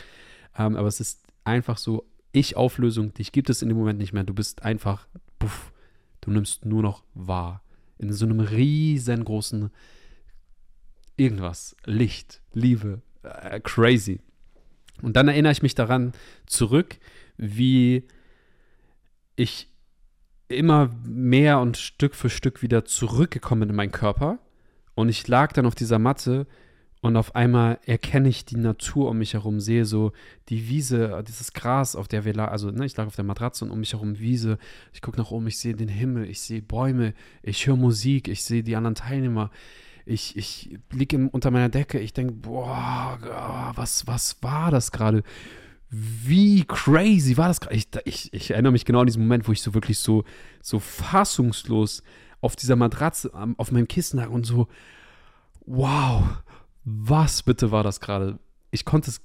Ähm, 0.57 0.75
aber 0.75 0.87
es 0.87 0.99
ist 0.99 1.23
einfach 1.43 1.77
so, 1.77 2.05
Ich-Auflösung, 2.31 3.13
dich 3.13 3.31
gibt 3.31 3.49
es 3.49 3.61
in 3.61 3.69
dem 3.69 3.77
Moment 3.77 3.99
nicht 3.99 4.13
mehr. 4.13 4.23
Du 4.23 4.33
bist 4.33 4.63
einfach, 4.63 5.07
puff, 5.39 5.71
du 6.21 6.31
nimmst 6.31 6.65
nur 6.65 6.81
noch 6.81 7.03
wahr. 7.13 7.63
In 7.97 8.11
so 8.11 8.25
einem 8.25 8.39
riesengroßen 8.39 9.69
irgendwas, 11.15 11.75
Licht, 11.85 12.41
Liebe, 12.53 13.01
äh, 13.23 13.59
crazy. 13.59 14.19
Und 15.01 15.15
dann 15.15 15.27
erinnere 15.27 15.51
ich 15.51 15.61
mich 15.61 15.75
daran 15.75 16.13
zurück, 16.45 16.97
wie 17.37 18.03
ich 19.35 19.69
immer 20.47 20.91
mehr 21.05 21.59
und 21.59 21.77
Stück 21.77 22.15
für 22.15 22.29
Stück 22.29 22.61
wieder 22.61 22.85
zurückgekommen 22.85 23.61
bin 23.61 23.69
in 23.69 23.75
meinen 23.75 23.91
Körper. 23.91 24.39
Und 24.95 25.09
ich 25.09 25.27
lag 25.27 25.53
dann 25.53 25.65
auf 25.65 25.75
dieser 25.75 25.99
Matte 25.99 26.47
und 27.03 27.17
auf 27.17 27.35
einmal 27.35 27.79
erkenne 27.85 28.29
ich 28.29 28.45
die 28.45 28.55
Natur 28.55 29.09
um 29.09 29.17
mich 29.17 29.33
herum, 29.33 29.59
sehe 29.59 29.83
so 29.83 30.13
die 30.47 30.69
Wiese, 30.69 31.21
dieses 31.27 31.51
Gras, 31.51 31.97
auf 31.97 32.07
der 32.07 32.23
wir 32.23 32.33
lagen. 32.33 32.53
Also, 32.53 32.71
ne, 32.71 32.85
ich 32.85 32.95
lag 32.95 33.07
auf 33.07 33.15
der 33.17 33.25
Matratze 33.25 33.65
und 33.65 33.71
um 33.71 33.79
mich 33.79 33.91
herum 33.91 34.19
Wiese. 34.19 34.57
Ich 34.93 35.01
gucke 35.01 35.17
nach 35.17 35.29
oben, 35.29 35.47
ich 35.47 35.57
sehe 35.57 35.75
den 35.75 35.89
Himmel, 35.89 36.29
ich 36.29 36.39
sehe 36.39 36.61
Bäume, 36.61 37.13
ich 37.41 37.67
höre 37.67 37.75
Musik, 37.75 38.29
ich 38.29 38.45
sehe 38.45 38.63
die 38.63 38.77
anderen 38.77 38.95
Teilnehmer. 38.95 39.51
Ich, 40.05 40.37
ich 40.37 40.79
liege 40.91 41.29
unter 41.29 41.51
meiner 41.51 41.67
Decke, 41.67 41.99
ich 41.99 42.13
denke, 42.13 42.35
boah, 42.35 43.73
was, 43.75 44.07
was 44.07 44.41
war 44.41 44.71
das 44.71 44.93
gerade? 44.93 45.23
Wie 45.89 46.63
crazy 46.63 47.35
war 47.35 47.49
das 47.49 47.59
gerade? 47.59 47.75
Ich, 47.75 47.87
ich, 48.05 48.33
ich, 48.33 48.51
erinnere 48.51 48.71
mich 48.71 48.85
genau 48.85 49.01
an 49.01 49.07
diesen 49.07 49.23
Moment, 49.23 49.45
wo 49.45 49.51
ich 49.51 49.61
so 49.61 49.73
wirklich 49.73 49.99
so, 49.99 50.23
so 50.61 50.79
fassungslos 50.79 52.01
auf 52.43 52.55
dieser 52.55 52.75
Matratze, 52.75 53.31
auf 53.57 53.71
meinem 53.71 53.87
Kissen 53.87 54.19
lag 54.19 54.29
und 54.29 54.45
so, 54.45 54.67
wow, 55.65 56.23
was 56.83 57.43
bitte 57.43 57.71
war 57.71 57.83
das 57.83 57.99
gerade? 57.99 58.37
Ich 58.71 58.85
konnte 58.85 59.09
es, 59.09 59.21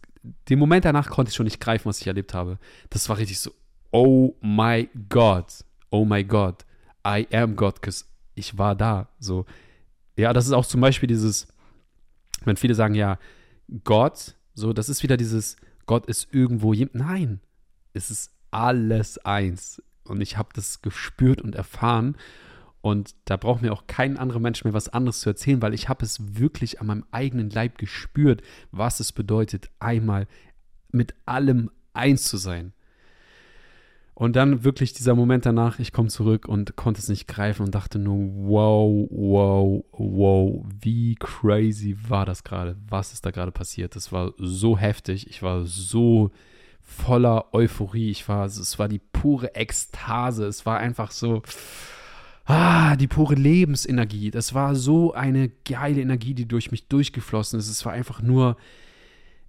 den 0.49 0.59
Moment 0.59 0.85
danach 0.85 1.11
konnte 1.11 1.31
ich 1.31 1.35
schon 1.35 1.45
nicht 1.45 1.61
greifen, 1.61 1.87
was 1.87 2.01
ich 2.01 2.07
erlebt 2.07 2.33
habe. 2.35 2.59
Das 2.91 3.09
war 3.09 3.19
richtig 3.19 3.41
so, 3.41 3.51
oh 3.91 4.35
my 4.41 4.89
God, 5.09 5.47
oh 5.91 6.05
my 6.05 6.23
God, 6.23 6.65
I 7.07 7.27
am 7.33 7.57
God, 7.57 7.75
because 7.81 8.05
ich 8.35 8.57
war 8.57 8.75
da. 8.75 9.09
So, 9.19 9.47
ja, 10.17 10.33
das 10.33 10.47
ist 10.47 10.53
auch 10.53 10.67
zum 10.67 10.81
Beispiel 10.81 11.09
dieses, 11.09 11.49
wenn 12.45 12.57
viele 12.57 12.75
sagen, 12.75 12.95
ja, 12.95 13.19
Gott, 13.85 14.37
so, 14.55 14.73
das 14.73 14.89
ist 14.89 15.03
wieder 15.03 15.17
dieses, 15.17 15.57
Gott 15.87 16.07
ist 16.07 16.29
irgendwo, 16.33 16.73
nein, 16.93 17.41
es 17.95 18.11
ist 18.11 18.33
alles 18.51 19.19
eins. 19.19 19.83
Und 20.05 20.21
ich 20.21 20.37
habe 20.37 20.51
das 20.55 20.83
gespürt 20.83 21.43
und 21.43 21.55
erfahren. 21.55 22.17
Und 22.89 23.15
da 23.27 23.37
braucht 23.37 23.61
mir 23.61 23.73
auch 23.73 23.87
kein 23.87 24.17
anderer 24.17 24.41
Mensch 24.41 24.65
mehr 24.65 24.73
was 24.73 24.89
anderes 24.89 25.21
zu 25.21 25.29
erzählen, 25.29 25.61
weil 25.61 25.75
ich 25.75 25.89
habe 25.89 26.05
es 26.05 26.39
wirklich 26.39 26.81
an 26.81 26.87
meinem 26.87 27.05
eigenen 27.11 27.51
Leib 27.51 27.77
gespürt, 27.77 28.43
was 28.71 29.01
es 29.01 29.13
bedeutet, 29.13 29.71
einmal 29.79 30.27
mit 30.91 31.15
allem 31.27 31.71
eins 31.93 32.25
zu 32.25 32.39
sein. 32.39 32.73
Und 34.15 34.35
dann 34.35 34.65
wirklich 34.65 34.95
dieser 34.95 35.15
Moment 35.15 35.47
danach, 35.47 35.79
ich 35.79 35.93
komme 35.93 36.09
zurück 36.09 36.49
und 36.49 36.75
konnte 36.75 37.01
es 37.01 37.09
nicht 37.09 37.29
greifen 37.29 37.63
und 37.63 37.75
dachte 37.75 38.01
nur, 38.01 38.19
wow, 38.49 39.07
wow, 39.11 39.85
wow, 39.93 40.65
wie 40.81 41.15
crazy 41.15 41.97
war 42.09 42.27
das 42.27 42.43
gerade? 42.43 42.77
Was 42.89 43.13
ist 43.13 43.25
da 43.27 43.31
gerade 43.31 43.53
passiert? 43.53 43.95
Das 43.95 44.11
war 44.11 44.33
so 44.39 44.77
heftig, 44.77 45.29
ich 45.29 45.43
war 45.43 45.67
so 45.67 46.33
voller 46.81 47.53
Euphorie, 47.53 48.11
ich 48.11 48.29
war, 48.29 48.47
es 48.47 48.79
war 48.79 48.89
die 48.89 48.99
pure 48.99 49.55
Ekstase, 49.55 50.47
es 50.47 50.67
war 50.67 50.79
einfach 50.79 51.13
so, 51.13 51.43
ah, 52.49 52.97
die 52.97 53.07
pure 53.07 53.35
Lebensenergie. 53.35 54.31
Das 54.31 54.55
war 54.55 54.75
so 54.75 55.13
eine 55.13 55.51
geile 55.67 56.01
Energie, 56.01 56.35
die 56.35 56.49
durch 56.49 56.71
mich 56.71 56.89
durchgeflossen 56.89 57.59
ist. 57.59 57.69
Es 57.69 57.85
war 57.85 57.93
einfach 57.93 58.23
nur, 58.23 58.57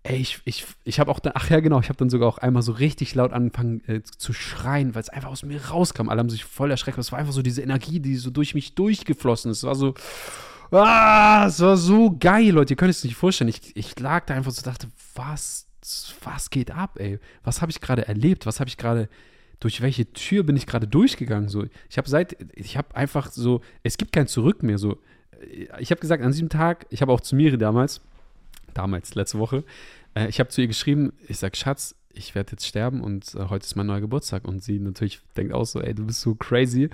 ey, 0.03 0.17
ich, 0.17 0.41
ich, 0.43 0.65
ich 0.83 0.99
habe 0.99 1.09
auch 1.09 1.19
dann, 1.19 1.33
ach 1.35 1.49
ja, 1.49 1.61
genau, 1.61 1.79
ich 1.79 1.87
habe 1.87 1.97
dann 1.97 2.09
sogar 2.09 2.27
auch 2.27 2.37
einmal 2.39 2.61
so 2.61 2.73
richtig 2.73 3.15
laut 3.15 3.31
angefangen 3.31 3.81
äh, 3.87 4.01
zu 4.03 4.33
schreien, 4.33 4.95
weil 4.95 5.01
es 5.01 5.09
einfach 5.09 5.29
aus 5.29 5.43
mir 5.43 5.65
rauskam. 5.67 6.09
Alle 6.09 6.19
haben 6.19 6.29
sich 6.29 6.43
voll 6.43 6.71
erschreckt. 6.71 6.97
Es 6.97 7.13
war 7.13 7.19
einfach 7.19 7.33
so 7.33 7.41
diese 7.41 7.61
Energie, 7.61 8.01
die 8.01 8.17
so 8.17 8.31
durch 8.31 8.53
mich 8.53 8.75
durchgeflossen 8.75 9.49
ist. 9.51 9.59
Es 9.59 9.63
war 9.63 9.75
so, 9.75 9.93
ah, 10.71 11.45
es 11.47 11.61
war 11.61 11.77
so 11.77 12.17
geil, 12.19 12.49
Leute. 12.49 12.73
Ihr 12.73 12.77
könnt 12.77 12.91
es 12.91 13.05
nicht 13.05 13.15
vorstellen. 13.15 13.49
Ich, 13.49 13.77
ich 13.77 13.97
lag 13.97 14.25
da 14.25 14.33
einfach 14.33 14.51
so, 14.51 14.61
dachte, 14.61 14.89
was, 15.15 15.67
was 16.21 16.49
geht 16.49 16.71
ab, 16.71 16.99
ey? 16.99 17.17
Was 17.43 17.61
habe 17.61 17.71
ich 17.71 17.79
gerade 17.79 18.05
erlebt? 18.09 18.45
Was 18.45 18.59
habe 18.59 18.67
ich 18.67 18.75
gerade 18.75 19.07
durch 19.59 19.81
welche 19.81 20.11
Tür 20.13 20.43
bin 20.43 20.55
ich 20.55 20.65
gerade 20.65 20.87
durchgegangen? 20.87 21.49
So, 21.49 21.65
ich 21.89 21.97
habe 21.97 22.09
seit, 22.09 22.37
ich 22.55 22.77
habe 22.77 22.95
einfach 22.95 23.31
so, 23.31 23.61
es 23.83 23.97
gibt 23.97 24.11
kein 24.11 24.27
Zurück 24.27 24.63
mehr. 24.63 24.77
So, 24.77 24.97
ich 25.79 25.91
habe 25.91 26.01
gesagt, 26.01 26.23
an 26.23 26.31
diesem 26.31 26.49
Tag, 26.49 26.85
ich 26.89 27.01
habe 27.01 27.11
auch 27.11 27.21
zu 27.21 27.35
Miri 27.35 27.57
damals, 27.57 28.01
damals, 28.73 29.15
letzte 29.15 29.39
Woche, 29.39 29.63
äh, 30.15 30.27
ich 30.27 30.39
habe 30.39 30.49
zu 30.49 30.61
ihr 30.61 30.67
geschrieben, 30.67 31.13
ich 31.27 31.37
sage, 31.37 31.55
Schatz, 31.55 31.95
ich 32.13 32.35
werde 32.35 32.51
jetzt 32.51 32.65
sterben 32.65 33.01
und 33.01 33.35
äh, 33.35 33.49
heute 33.49 33.65
ist 33.65 33.75
mein 33.75 33.87
neuer 33.87 34.01
Geburtstag. 34.01 34.47
Und 34.47 34.63
sie 34.63 34.79
natürlich 34.79 35.21
denkt 35.37 35.53
auch 35.53 35.65
so, 35.65 35.81
ey, 35.81 35.93
du 35.93 36.05
bist 36.05 36.21
so 36.21 36.35
crazy, 36.35 36.89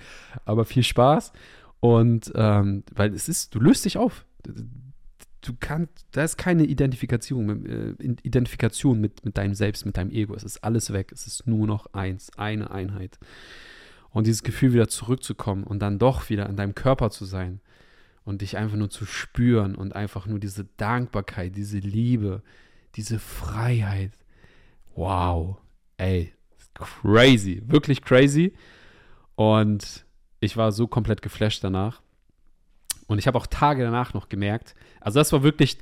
aber 0.46 0.66
viel 0.66 0.84
Spaß. 0.84 1.32
Und 1.80 2.32
ähm, 2.36 2.84
weil 2.94 3.14
es 3.14 3.30
ist, 3.30 3.54
du 3.54 3.60
löst 3.60 3.86
dich 3.86 3.98
auf 3.98 4.26
du 5.48 5.54
kannst, 5.60 6.06
da 6.12 6.24
ist 6.24 6.38
keine 6.38 6.64
Identifikation, 6.64 7.66
äh, 7.66 8.16
Identifikation 8.24 9.00
mit, 9.00 9.24
mit 9.26 9.38
deinem 9.38 9.54
Selbst, 9.54 9.86
mit 9.86 9.98
deinem 9.98 10.12
Ego. 10.12 10.34
Es 10.36 10.44
ist 10.44 10.64
alles 10.64 10.94
weg. 10.94 11.12
Es 11.12 11.28
ist 11.28 11.48
nur 11.48 11.68
noch 11.68 11.94
eins, 11.94 12.32
eine 12.38 12.72
Einheit. 12.72 13.20
Und 14.12 14.28
dieses 14.28 14.44
Gefühl 14.44 14.74
wieder 14.74 14.88
zurückzukommen 14.88 15.64
und 15.64 15.80
dann 15.80 16.00
doch 16.00 16.30
wieder 16.30 16.48
in 16.50 16.56
deinem 16.56 16.76
Körper 16.76 17.10
zu 17.10 17.26
sein 17.26 17.60
und 18.24 18.42
dich 18.42 18.58
einfach 18.58 18.78
nur 18.78 18.90
zu 18.90 19.06
spüren 19.06 19.76
und 19.76 19.96
einfach 19.96 20.26
nur 20.26 20.40
diese 20.40 20.66
Dankbarkeit, 20.78 21.56
diese 21.56 21.80
Liebe, 21.80 22.42
diese 22.96 23.20
Freiheit. 23.20 24.12
Wow, 24.96 25.58
ey, 25.98 26.34
crazy, 26.74 27.62
wirklich 27.66 28.02
crazy. 28.02 28.54
Und 29.36 30.06
ich 30.40 30.58
war 30.58 30.72
so 30.72 30.88
komplett 30.88 31.22
geflasht 31.22 31.64
danach. 31.64 32.02
Und 33.08 33.20
ich 33.20 33.28
habe 33.28 33.38
auch 33.38 33.48
Tage 33.48 33.84
danach 33.84 34.14
noch 34.14 34.30
gemerkt, 34.30 34.76
also 35.00 35.20
das 35.20 35.32
war 35.32 35.44
wirklich, 35.44 35.78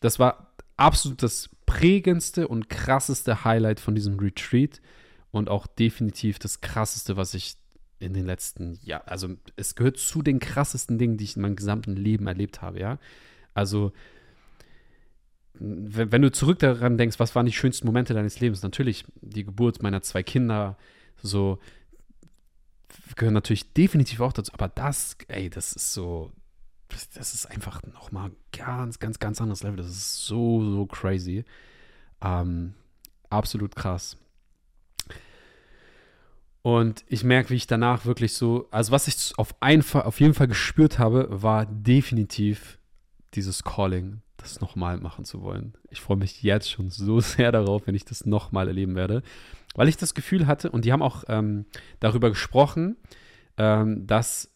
das 0.00 0.18
war 0.18 0.52
absolut 0.76 1.22
das 1.22 1.50
prägendste 1.66 2.48
und 2.48 2.68
krasseste 2.68 3.44
Highlight 3.44 3.80
von 3.80 3.94
diesem 3.94 4.18
Retreat 4.18 4.80
und 5.30 5.48
auch 5.48 5.66
definitiv 5.66 6.38
das 6.38 6.60
krasseste, 6.60 7.16
was 7.16 7.34
ich 7.34 7.56
in 7.98 8.14
den 8.14 8.26
letzten 8.26 8.78
Jahren, 8.82 9.06
also 9.06 9.28
es 9.56 9.74
gehört 9.74 9.98
zu 9.98 10.22
den 10.22 10.40
krassesten 10.40 10.98
Dingen, 10.98 11.16
die 11.16 11.24
ich 11.24 11.36
in 11.36 11.42
meinem 11.42 11.56
gesamten 11.56 11.96
Leben 11.96 12.26
erlebt 12.26 12.62
habe, 12.62 12.80
ja. 12.80 12.98
Also 13.54 13.92
wenn, 15.54 16.22
du 16.22 16.32
zurück 16.32 16.58
daran 16.58 16.96
denkst, 16.96 17.18
was 17.18 17.34
waren 17.34 17.44
die 17.44 17.52
schönsten 17.52 17.86
Momente 17.86 18.14
deines 18.14 18.40
Lebens? 18.40 18.62
Natürlich 18.62 19.04
die 19.20 19.44
Geburt 19.44 19.82
meiner 19.82 20.00
zwei 20.00 20.22
Kinder, 20.22 20.78
so 21.22 21.58
gehören 23.16 23.34
natürlich 23.34 23.72
definitiv 23.74 24.20
auch 24.20 24.32
dazu, 24.32 24.52
aber 24.54 24.68
das, 24.68 25.16
ey, 25.28 25.50
das 25.50 25.74
ist 25.74 25.92
so, 25.92 26.32
das 27.14 27.34
ist 27.34 27.46
einfach 27.46 27.82
nochmal 27.82 28.30
ganz, 28.52 28.98
ganz, 28.98 29.18
ganz 29.18 29.40
anderes 29.40 29.62
Level. 29.62 29.76
Das 29.76 29.88
ist 29.88 30.24
so, 30.24 30.62
so 30.62 30.86
crazy. 30.86 31.44
Ähm, 32.22 32.74
absolut 33.28 33.76
krass. 33.76 34.16
Und 36.62 37.04
ich 37.08 37.24
merke, 37.24 37.50
wie 37.50 37.54
ich 37.54 37.66
danach 37.66 38.04
wirklich 38.04 38.34
so, 38.34 38.68
also 38.70 38.92
was 38.92 39.08
ich 39.08 39.32
auf, 39.38 39.54
ein, 39.60 39.82
auf 39.94 40.20
jeden 40.20 40.34
Fall 40.34 40.48
gespürt 40.48 40.98
habe, 40.98 41.26
war 41.30 41.64
definitiv 41.66 42.78
dieses 43.34 43.64
Calling, 43.64 44.20
das 44.36 44.60
nochmal 44.60 44.98
machen 44.98 45.24
zu 45.24 45.40
wollen. 45.42 45.74
Ich 45.90 46.00
freue 46.00 46.18
mich 46.18 46.42
jetzt 46.42 46.70
schon 46.70 46.90
so 46.90 47.20
sehr 47.20 47.52
darauf, 47.52 47.86
wenn 47.86 47.94
ich 47.94 48.04
das 48.04 48.26
nochmal 48.26 48.68
erleben 48.68 48.94
werde, 48.94 49.22
weil 49.74 49.88
ich 49.88 49.96
das 49.96 50.14
Gefühl 50.14 50.46
hatte, 50.46 50.70
und 50.70 50.84
die 50.84 50.92
haben 50.92 51.02
auch 51.02 51.24
ähm, 51.28 51.64
darüber 52.00 52.28
gesprochen, 52.28 52.96
ähm, 53.56 54.06
dass 54.06 54.52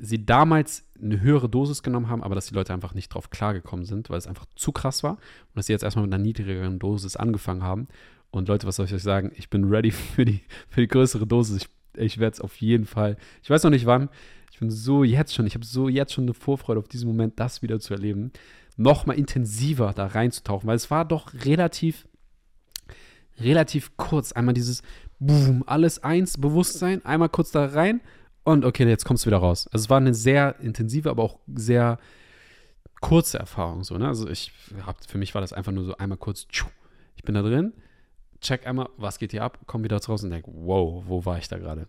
sie 0.00 0.24
damals 0.24 0.84
eine 1.00 1.20
höhere 1.20 1.48
Dosis 1.48 1.82
genommen 1.82 2.08
haben, 2.08 2.22
aber 2.22 2.34
dass 2.34 2.46
die 2.46 2.54
Leute 2.54 2.72
einfach 2.72 2.94
nicht 2.94 3.08
drauf 3.08 3.30
klargekommen 3.30 3.84
sind, 3.84 4.10
weil 4.10 4.18
es 4.18 4.26
einfach 4.26 4.46
zu 4.54 4.72
krass 4.72 5.02
war 5.02 5.12
und 5.12 5.56
dass 5.56 5.66
sie 5.66 5.72
jetzt 5.72 5.82
erstmal 5.82 6.04
mit 6.04 6.14
einer 6.14 6.22
niedrigeren 6.22 6.78
Dosis 6.78 7.16
angefangen 7.16 7.62
haben. 7.62 7.88
Und 8.30 8.48
Leute, 8.48 8.66
was 8.66 8.76
soll 8.76 8.86
ich 8.86 8.94
euch 8.94 9.02
sagen? 9.02 9.32
Ich 9.36 9.50
bin 9.50 9.64
ready 9.64 9.90
für 9.92 10.24
die, 10.24 10.40
für 10.68 10.80
die 10.80 10.88
größere 10.88 11.26
Dosis. 11.26 11.62
Ich, 11.62 12.00
ich 12.00 12.18
werde 12.18 12.34
es 12.34 12.40
auf 12.40 12.56
jeden 12.56 12.86
Fall. 12.86 13.16
Ich 13.42 13.50
weiß 13.50 13.62
noch 13.62 13.70
nicht 13.70 13.86
wann. 13.86 14.08
Ich 14.52 14.60
bin 14.60 14.70
so 14.70 15.04
jetzt 15.04 15.34
schon, 15.34 15.46
ich 15.46 15.54
habe 15.54 15.66
so 15.66 15.88
jetzt 15.88 16.12
schon 16.12 16.24
eine 16.24 16.34
Vorfreude 16.34 16.80
auf 16.80 16.88
diesen 16.88 17.08
Moment, 17.08 17.38
das 17.38 17.62
wieder 17.62 17.78
zu 17.78 17.94
erleben. 17.94 18.32
Nochmal 18.76 19.18
intensiver 19.18 19.92
da 19.94 20.06
reinzutauchen, 20.06 20.66
weil 20.66 20.76
es 20.76 20.90
war 20.90 21.04
doch 21.04 21.32
relativ, 21.44 22.06
relativ 23.38 23.96
kurz. 23.96 24.32
Einmal 24.32 24.54
dieses 24.54 24.82
Boom, 25.18 25.62
alles 25.66 26.02
eins, 26.02 26.38
Bewusstsein, 26.38 27.04
einmal 27.04 27.28
kurz 27.28 27.50
da 27.50 27.66
rein 27.66 28.00
und 28.46 28.64
okay, 28.64 28.88
jetzt 28.88 29.04
kommst 29.04 29.24
du 29.24 29.26
wieder 29.26 29.38
raus. 29.38 29.66
Also 29.72 29.86
es 29.86 29.90
war 29.90 29.96
eine 29.96 30.14
sehr 30.14 30.60
intensive, 30.60 31.10
aber 31.10 31.24
auch 31.24 31.40
sehr 31.52 31.98
kurze 33.00 33.40
Erfahrung. 33.40 33.82
So, 33.82 33.98
ne? 33.98 34.06
Also 34.06 34.28
ich 34.28 34.52
hab, 34.86 35.04
für 35.04 35.18
mich 35.18 35.34
war 35.34 35.40
das 35.40 35.52
einfach 35.52 35.72
nur 35.72 35.82
so 35.82 35.96
einmal 35.96 36.16
kurz, 36.16 36.46
ich 37.16 37.24
bin 37.24 37.34
da 37.34 37.42
drin, 37.42 37.72
check 38.40 38.64
einmal, 38.64 38.88
was 38.98 39.18
geht 39.18 39.32
hier 39.32 39.42
ab, 39.42 39.58
komm 39.66 39.82
wieder 39.82 40.00
raus 40.00 40.22
und 40.22 40.30
denke, 40.30 40.48
wow, 40.54 41.02
wo 41.08 41.24
war 41.24 41.38
ich 41.38 41.48
da 41.48 41.58
gerade? 41.58 41.88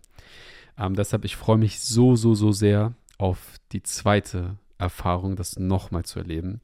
Ähm, 0.76 0.96
deshalb, 0.96 1.24
ich 1.24 1.36
freue 1.36 1.58
mich 1.58 1.78
so, 1.78 2.16
so, 2.16 2.34
so 2.34 2.50
sehr 2.50 2.92
auf 3.18 3.38
die 3.70 3.84
zweite 3.84 4.56
Erfahrung, 4.78 5.36
das 5.36 5.60
nochmal 5.60 6.04
zu 6.04 6.18
erleben. 6.18 6.60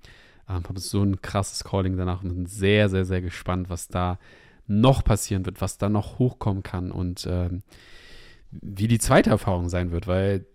Ähm, 0.48 0.64
habe 0.68 0.80
so 0.80 1.04
ein 1.04 1.22
krasses 1.22 1.62
Calling 1.62 1.96
danach 1.96 2.24
und 2.24 2.34
bin 2.34 2.46
sehr, 2.46 2.88
sehr, 2.88 3.04
sehr 3.04 3.22
gespannt, 3.22 3.70
was 3.70 3.86
da 3.86 4.18
noch 4.66 5.04
passieren 5.04 5.46
wird, 5.46 5.60
was 5.60 5.78
da 5.78 5.88
noch 5.88 6.18
hochkommen 6.18 6.64
kann 6.64 6.90
und 6.90 7.28
ähm, 7.30 7.62
wie 8.62 8.88
die 8.88 8.98
zweite 8.98 9.30
Erfahrung 9.30 9.68
sein 9.68 9.90
wird, 9.90 10.06
weil 10.06 10.46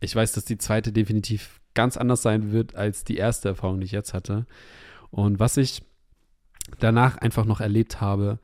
ich 0.00 0.14
weiß, 0.14 0.32
dass 0.32 0.44
die 0.44 0.58
zweite 0.58 0.92
definitiv 0.92 1.60
ganz 1.74 1.96
anders 1.96 2.22
sein 2.22 2.52
wird 2.52 2.74
als 2.74 3.04
die 3.04 3.16
erste 3.16 3.48
Erfahrung, 3.48 3.80
die 3.80 3.86
ich 3.86 3.92
jetzt 3.92 4.14
hatte. 4.14 4.46
Und 5.10 5.38
was 5.38 5.56
ich 5.56 5.82
danach 6.78 7.18
einfach 7.18 7.44
noch 7.44 7.60
erlebt 7.60 8.00
habe, 8.00 8.38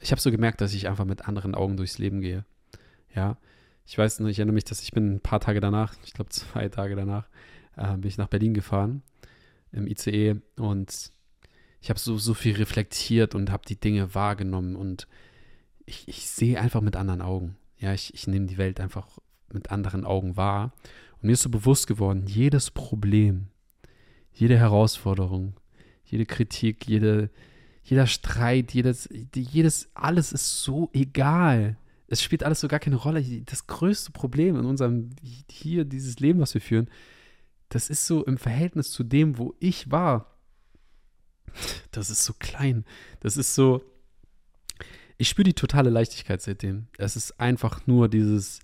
ich 0.00 0.10
habe 0.10 0.20
so 0.20 0.30
gemerkt, 0.30 0.60
dass 0.60 0.74
ich 0.74 0.88
einfach 0.88 1.04
mit 1.04 1.28
anderen 1.28 1.54
Augen 1.54 1.76
durchs 1.76 1.98
Leben 1.98 2.20
gehe. 2.20 2.44
Ja, 3.14 3.36
ich 3.86 3.96
weiß 3.96 4.20
noch, 4.20 4.28
ich 4.28 4.38
erinnere 4.38 4.54
mich, 4.54 4.64
dass 4.64 4.82
ich 4.82 4.92
bin 4.92 5.14
ein 5.14 5.20
paar 5.20 5.40
Tage 5.40 5.60
danach, 5.60 5.94
ich 6.04 6.12
glaube 6.12 6.30
zwei 6.30 6.68
Tage 6.68 6.96
danach, 6.96 7.28
äh, 7.76 7.92
bin 7.92 8.08
ich 8.08 8.18
nach 8.18 8.28
Berlin 8.28 8.54
gefahren 8.54 9.02
im 9.70 9.86
ICE 9.86 10.36
und 10.56 11.10
ich 11.80 11.90
habe 11.90 11.98
so, 11.98 12.16
so 12.18 12.34
viel 12.34 12.56
reflektiert 12.56 13.34
und 13.34 13.50
habe 13.50 13.64
die 13.66 13.78
Dinge 13.78 14.14
wahrgenommen 14.14 14.76
und 14.76 15.08
ich, 15.84 16.06
ich 16.06 16.28
sehe 16.28 16.60
einfach 16.60 16.80
mit 16.80 16.96
anderen 16.96 17.22
Augen. 17.22 17.56
Ja, 17.82 17.92
ich, 17.92 18.14
ich 18.14 18.28
nehme 18.28 18.46
die 18.46 18.58
Welt 18.58 18.78
einfach 18.80 19.18
mit 19.52 19.72
anderen 19.72 20.04
Augen 20.06 20.36
wahr. 20.36 20.72
Und 21.14 21.24
mir 21.24 21.32
ist 21.32 21.42
so 21.42 21.50
bewusst 21.50 21.88
geworden, 21.88 22.26
jedes 22.26 22.70
Problem, 22.70 23.48
jede 24.32 24.56
Herausforderung, 24.56 25.54
jede 26.04 26.24
Kritik, 26.24 26.86
jede, 26.86 27.28
jeder 27.82 28.06
Streit, 28.06 28.72
jedes, 28.72 29.08
jedes, 29.34 29.90
alles 29.94 30.32
ist 30.32 30.62
so 30.62 30.90
egal. 30.92 31.76
Es 32.06 32.22
spielt 32.22 32.44
alles 32.44 32.60
so 32.60 32.68
gar 32.68 32.78
keine 32.78 32.96
Rolle. 32.96 33.20
Das 33.46 33.66
größte 33.66 34.12
Problem 34.12 34.56
in 34.56 34.64
unserem, 34.64 35.10
hier, 35.50 35.84
dieses 35.84 36.20
Leben, 36.20 36.38
was 36.38 36.54
wir 36.54 36.60
führen, 36.60 36.88
das 37.68 37.90
ist 37.90 38.06
so 38.06 38.24
im 38.24 38.38
Verhältnis 38.38 38.92
zu 38.92 39.02
dem, 39.02 39.38
wo 39.38 39.54
ich 39.58 39.90
war. 39.90 40.36
Das 41.90 42.10
ist 42.10 42.24
so 42.24 42.34
klein. 42.38 42.84
Das 43.20 43.36
ist 43.36 43.54
so. 43.54 43.82
Ich 45.22 45.28
spüre 45.28 45.44
die 45.44 45.54
totale 45.54 45.88
Leichtigkeit 45.88 46.42
seitdem. 46.42 46.88
Es 46.98 47.14
ist 47.14 47.38
einfach 47.38 47.86
nur 47.86 48.08
dieses. 48.08 48.58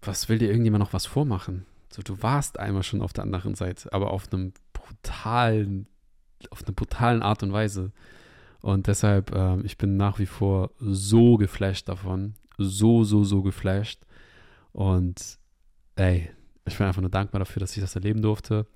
Was 0.00 0.28
will 0.28 0.38
dir 0.38 0.46
irgendjemand 0.46 0.84
noch 0.84 0.92
was 0.92 1.06
vormachen? 1.06 1.66
So, 1.90 2.00
du 2.00 2.22
warst 2.22 2.60
einmal 2.60 2.84
schon 2.84 3.02
auf 3.02 3.12
der 3.12 3.24
anderen 3.24 3.56
Seite, 3.56 3.92
aber 3.92 4.12
auf 4.12 4.32
einem 4.32 4.52
brutalen, 4.72 5.88
auf 6.50 6.62
eine 6.62 6.72
brutalen 6.72 7.20
Art 7.20 7.42
und 7.42 7.52
Weise. 7.52 7.90
Und 8.60 8.86
deshalb, 8.86 9.34
äh, 9.34 9.60
ich 9.62 9.76
bin 9.76 9.96
nach 9.96 10.20
wie 10.20 10.26
vor 10.26 10.70
so 10.78 11.36
geflasht 11.36 11.88
davon. 11.88 12.36
So, 12.58 13.02
so, 13.02 13.24
so 13.24 13.42
geflasht. 13.42 14.06
Und 14.70 15.40
ey, 15.96 16.30
ich 16.64 16.78
bin 16.78 16.86
einfach 16.86 17.02
nur 17.02 17.10
dankbar 17.10 17.40
dafür, 17.40 17.58
dass 17.58 17.76
ich 17.76 17.82
das 17.82 17.96
erleben 17.96 18.22
durfte. 18.22 18.68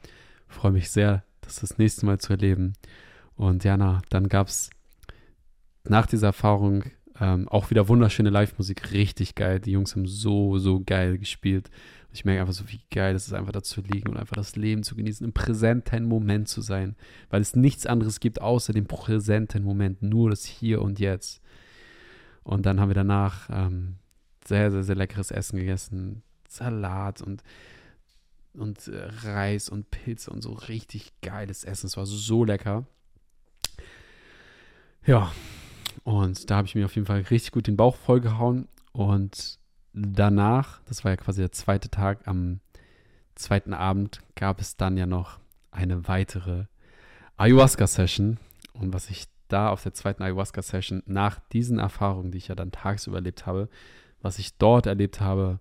Freue 0.48 0.72
mich 0.72 0.90
sehr, 0.90 1.22
das 1.42 1.60
das 1.60 1.78
nächste 1.78 2.04
Mal 2.04 2.18
zu 2.18 2.32
erleben. 2.32 2.72
Und 3.36 3.62
Jana, 3.62 4.02
dann 4.08 4.28
gab 4.28 4.48
es 4.48 4.70
nach 5.90 6.06
dieser 6.06 6.28
Erfahrung 6.28 6.84
ähm, 7.20 7.48
auch 7.48 7.70
wieder 7.70 7.88
wunderschöne 7.88 8.30
Live-Musik, 8.30 8.92
richtig 8.92 9.34
geil. 9.34 9.60
Die 9.60 9.72
Jungs 9.72 9.94
haben 9.94 10.06
so, 10.06 10.58
so 10.58 10.82
geil 10.84 11.18
gespielt. 11.18 11.70
Ich 12.12 12.24
merke 12.24 12.40
einfach 12.40 12.54
so, 12.54 12.68
wie 12.68 12.80
geil 12.90 13.14
es 13.14 13.26
ist, 13.26 13.32
einfach 13.32 13.52
da 13.52 13.62
zu 13.62 13.80
liegen 13.80 14.08
und 14.08 14.16
einfach 14.16 14.36
das 14.36 14.56
Leben 14.56 14.82
zu 14.82 14.94
genießen, 14.94 15.26
im 15.26 15.32
präsenten 15.32 16.06
Moment 16.06 16.48
zu 16.48 16.62
sein, 16.62 16.96
weil 17.28 17.40
es 17.40 17.54
nichts 17.54 17.86
anderes 17.86 18.20
gibt 18.20 18.40
außer 18.40 18.72
dem 18.72 18.86
präsenten 18.86 19.62
Moment, 19.62 20.02
nur 20.02 20.30
das 20.30 20.44
Hier 20.44 20.80
und 20.80 20.98
Jetzt. 20.98 21.42
Und 22.44 22.64
dann 22.64 22.80
haben 22.80 22.88
wir 22.88 22.94
danach 22.94 23.50
ähm, 23.50 23.96
sehr, 24.46 24.70
sehr, 24.70 24.82
sehr 24.82 24.96
leckeres 24.96 25.30
Essen 25.30 25.58
gegessen, 25.58 26.22
Salat 26.48 27.20
und, 27.20 27.42
und 28.54 28.88
äh, 28.88 29.10
Reis 29.24 29.68
und 29.68 29.90
Pilze 29.90 30.30
und 30.30 30.40
so 30.40 30.52
richtig 30.52 31.12
geiles 31.20 31.64
Essen. 31.64 31.86
Es 31.86 31.96
war 31.96 32.06
so 32.06 32.44
lecker. 32.44 32.86
Ja, 35.04 35.30
und 36.08 36.48
da 36.48 36.56
habe 36.56 36.66
ich 36.66 36.74
mir 36.74 36.86
auf 36.86 36.94
jeden 36.94 37.06
Fall 37.06 37.20
richtig 37.20 37.52
gut 37.52 37.66
den 37.66 37.76
Bauch 37.76 37.94
vollgehauen. 37.94 38.66
Und 38.92 39.58
danach, 39.92 40.80
das 40.86 41.04
war 41.04 41.12
ja 41.12 41.18
quasi 41.18 41.42
der 41.42 41.52
zweite 41.52 41.90
Tag, 41.90 42.26
am 42.26 42.60
zweiten 43.34 43.74
Abend 43.74 44.20
gab 44.34 44.58
es 44.58 44.78
dann 44.78 44.96
ja 44.96 45.04
noch 45.04 45.38
eine 45.70 46.08
weitere 46.08 46.64
Ayahuasca-Session. 47.36 48.38
Und 48.72 48.94
was 48.94 49.10
ich 49.10 49.26
da 49.48 49.68
auf 49.68 49.82
der 49.82 49.92
zweiten 49.92 50.22
Ayahuasca-Session 50.22 51.02
nach 51.04 51.40
diesen 51.52 51.78
Erfahrungen, 51.78 52.30
die 52.30 52.38
ich 52.38 52.48
ja 52.48 52.54
dann 52.54 52.72
tagsüber 52.72 53.18
erlebt 53.18 53.44
habe, 53.44 53.68
was 54.22 54.38
ich 54.38 54.56
dort 54.56 54.86
erlebt 54.86 55.20
habe, 55.20 55.60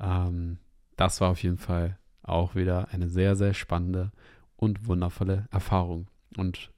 ähm, 0.00 0.56
das 0.96 1.20
war 1.20 1.28
auf 1.28 1.42
jeden 1.42 1.58
Fall 1.58 1.98
auch 2.22 2.54
wieder 2.54 2.88
eine 2.88 3.10
sehr, 3.10 3.36
sehr 3.36 3.52
spannende 3.52 4.12
und 4.56 4.88
wundervolle 4.88 5.46
Erfahrung. 5.50 6.06
Und 6.38 6.70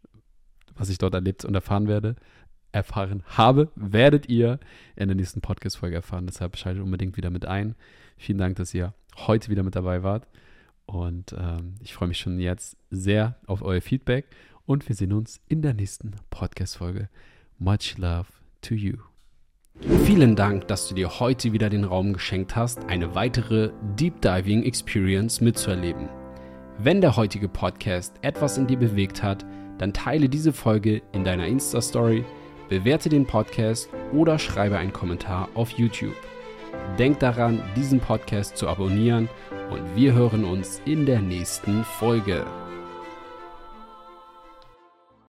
was 0.75 0.89
ich 0.89 0.99
dort 0.99 1.15
erlebt 1.15 1.45
und 1.45 1.55
erfahren 1.55 1.87
werde, 1.87 2.17
erfahren 2.77 3.23
habe, 3.27 3.71
werdet 3.75 4.29
ihr 4.29 4.61
in 4.95 5.09
der 5.09 5.17
nächsten 5.17 5.41
Podcast-Folge 5.41 5.97
erfahren. 5.97 6.27
Deshalb 6.27 6.57
schaltet 6.57 6.83
unbedingt 6.83 7.17
wieder 7.17 7.31
mit 7.31 7.47
ein. 7.47 7.75
Vielen 8.17 8.39
Dank, 8.39 8.57
dass 8.57 8.75
ihr 8.75 8.95
heute 9.17 9.49
wieder 9.51 9.63
mit 9.63 9.75
dabei 9.75 10.03
wart. 10.03 10.29
Und 10.85 11.35
ähm, 11.37 11.75
ich 11.83 11.95
freue 11.95 12.09
mich 12.09 12.19
schon 12.19 12.39
jetzt 12.39 12.77
sehr 12.91 13.37
auf 13.47 13.63
euer 13.63 13.81
Feedback. 13.81 14.27
Und 14.67 14.89
wir 14.89 14.95
sehen 14.95 15.13
uns 15.13 15.41
in 15.49 15.63
der 15.63 15.75
nächsten 15.75 16.13
Podcast-Folge. 16.31 17.09
Much 17.59 17.97
love 17.97 18.27
to 18.61 18.75
you. 18.75 18.97
Vielen 20.05 20.37
Dank, 20.37 20.69
dass 20.69 20.89
du 20.89 20.95
dir 20.95 21.21
heute 21.21 21.53
wieder 21.53 21.69
den 21.69 21.85
Raum 21.85 22.13
geschenkt 22.13 22.57
hast, 22.57 22.85
eine 22.87 23.15
weitere 23.15 23.73
Deep 23.99 24.21
Diving 24.23 24.63
Experience 24.63 25.41
mitzuerleben. 25.41 26.09
Wenn 26.79 27.01
der 27.01 27.17
heutige 27.17 27.49
Podcast 27.49 28.15
etwas 28.23 28.59
in 28.59 28.67
dir 28.67 28.79
bewegt 28.79 29.23
hat, 29.23 29.45
dann 29.79 29.93
teile 29.93 30.29
diese 30.29 30.53
Folge 30.53 31.03
in 31.13 31.25
deiner 31.25 31.47
Insta-Story, 31.47 32.25
bewerte 32.69 33.09
den 33.09 33.27
Podcast 33.27 33.89
oder 34.13 34.39
schreibe 34.39 34.79
einen 34.79 34.93
Kommentar 34.93 35.49
auf 35.55 35.71
YouTube. 35.71 36.17
Denk 36.99 37.21
daran, 37.21 37.63
diesen 37.77 38.01
Podcast 38.01 38.57
zu 38.57 38.69
abonnieren 38.69 39.29
und 39.71 39.97
wir 39.97 40.15
hören 40.15 40.45
uns 40.45 40.81
in 40.85 41.07
der 41.07 41.21
nächsten 41.21 41.85
Folge. 41.85 42.45